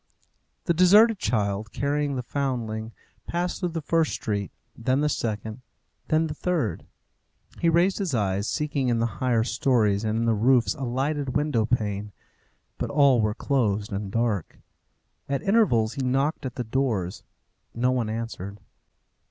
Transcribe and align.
The 0.65 0.73
deserted 0.73 1.19
child, 1.19 1.71
carrying 1.71 2.15
the 2.15 2.23
foundling, 2.23 2.91
passed 3.27 3.59
through 3.59 3.69
the 3.69 3.83
first 3.83 4.13
street, 4.13 4.49
then 4.75 5.01
the 5.01 5.07
second, 5.09 5.61
then 6.07 6.25
the 6.25 6.33
third. 6.33 6.87
He 7.59 7.69
raised 7.69 7.99
his 7.99 8.15
eyes, 8.15 8.47
seeking 8.47 8.87
in 8.89 8.97
the 8.97 9.05
higher 9.21 9.43
stories 9.43 10.03
and 10.03 10.17
in 10.17 10.25
the 10.25 10.33
roofs 10.33 10.73
a 10.73 10.85
lighted 10.85 11.35
window 11.35 11.67
pane; 11.67 12.13
but 12.79 12.89
all 12.89 13.21
were 13.21 13.35
closed 13.35 13.91
and 13.93 14.09
dark. 14.11 14.57
At 15.29 15.43
intervals 15.43 15.93
he 15.93 16.01
knocked 16.01 16.47
at 16.47 16.55
the 16.55 16.63
doors. 16.63 17.23
No 17.75 17.91
one 17.91 18.09
answered. 18.09 18.59